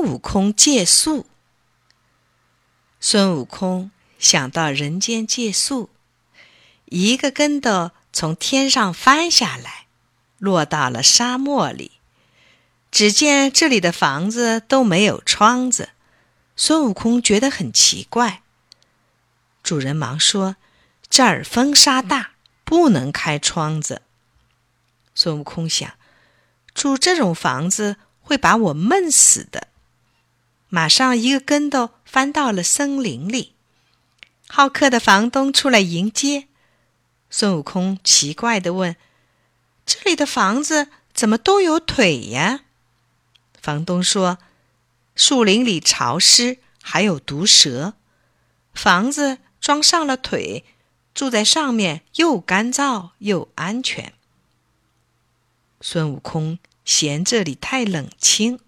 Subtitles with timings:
[0.00, 1.26] 孙悟空借宿。
[3.00, 5.90] 孙悟空想到人间借宿，
[6.84, 9.88] 一个跟斗从天上翻下来，
[10.38, 11.90] 落到了沙漠里。
[12.92, 15.88] 只见这里的房子都没有窗子，
[16.54, 18.42] 孙悟空觉得很奇怪。
[19.64, 20.54] 主人忙说
[21.10, 24.02] ：“这儿风沙大，不能开窗子。”
[25.16, 25.94] 孙悟空想，
[26.72, 29.66] 住这种房子会把我闷死的。
[30.68, 33.54] 马上一个跟斗翻到了森林里。
[34.48, 36.48] 好客的房东出来迎接，
[37.28, 38.96] 孙悟空奇怪地问
[39.84, 42.64] ：“这里的房子怎么都有腿呀？”
[43.60, 44.38] 房东说
[45.14, 47.94] ：“树林里潮湿，还有毒蛇，
[48.72, 50.64] 房子装上了腿，
[51.12, 54.14] 住在上面又干燥又安全。”
[55.80, 58.58] 孙悟空嫌这里太冷清，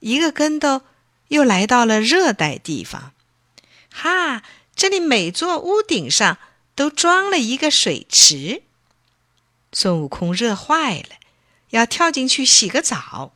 [0.00, 0.82] 一个跟斗
[1.28, 3.12] 又来到了热带地方。
[3.90, 4.42] 哈，
[4.76, 6.38] 这里每座屋顶上
[6.74, 8.62] 都装了一个水池。
[9.72, 11.16] 孙悟空热坏了，
[11.70, 13.32] 要跳进去洗个澡。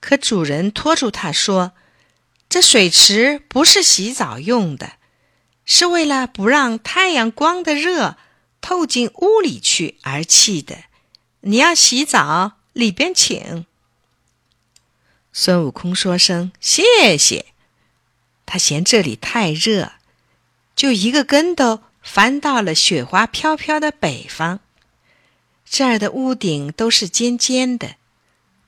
[0.00, 1.72] 可主人拖住他说
[2.48, 4.94] ：“这水池不是洗澡用的，
[5.64, 8.16] 是为了不让太阳光的热
[8.60, 10.84] 透进屋里去而砌的。
[11.42, 13.66] 你要洗澡，里边请。”
[15.32, 17.46] 孙悟空说声谢谢。
[18.46, 19.92] 他嫌这里太热，
[20.74, 24.58] 就一个跟斗翻到了雪花飘飘的北方。
[25.64, 27.94] 这儿的屋顶都是尖尖的。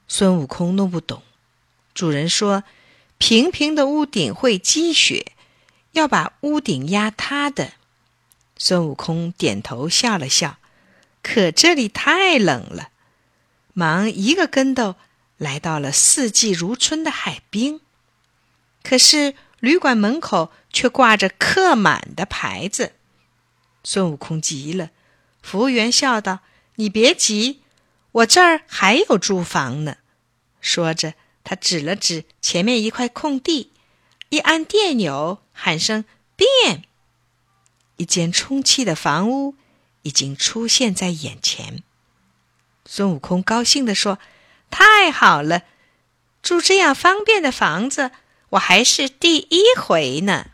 [0.07, 1.23] 孙悟空弄不懂，
[1.95, 2.63] 主人说
[3.19, 5.33] ：“平平的屋顶会积雪，
[5.93, 7.73] 要把屋顶压塌的。”
[8.57, 10.59] 孙悟空点头笑了笑，
[11.23, 12.91] 可这里太冷了，
[13.73, 14.95] 忙一个跟斗
[15.43, 17.81] 来到了四季如春的海滨。
[18.85, 22.93] 可是旅馆门口却挂着客满的牌子，
[23.83, 24.91] 孙悟空急了。
[25.43, 26.41] 服务员笑道
[26.77, 27.63] ：“你别急，
[28.13, 29.97] 我这儿还有住房呢。”
[30.63, 33.73] 说着，他指了指前面一块空地，
[34.29, 36.05] 一按电钮，喊声
[36.37, 36.85] “变”，
[37.99, 39.57] 一间充气的房屋
[40.03, 41.83] 已经出现在眼前。
[42.85, 44.19] 孙悟空高兴地说
[44.73, 45.63] ：“太好了，
[46.43, 48.11] 住这样方便的房子，
[48.51, 50.47] 我还是第一回呢。”